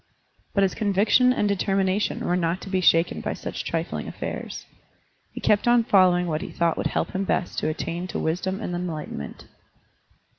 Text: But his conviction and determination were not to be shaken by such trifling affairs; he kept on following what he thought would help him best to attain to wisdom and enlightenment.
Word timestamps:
But 0.55 0.63
his 0.63 0.73
conviction 0.73 1.31
and 1.31 1.47
determination 1.47 2.21
were 2.25 2.35
not 2.35 2.59
to 2.61 2.71
be 2.71 2.81
shaken 2.81 3.21
by 3.21 3.35
such 3.35 3.63
trifling 3.63 4.07
affairs; 4.07 4.65
he 5.31 5.39
kept 5.39 5.67
on 5.67 5.83
following 5.83 6.25
what 6.25 6.41
he 6.41 6.49
thought 6.49 6.75
would 6.75 6.87
help 6.87 7.11
him 7.11 7.23
best 7.23 7.59
to 7.59 7.69
attain 7.69 8.07
to 8.07 8.17
wisdom 8.17 8.59
and 8.61 8.73
enlightenment. 8.73 9.45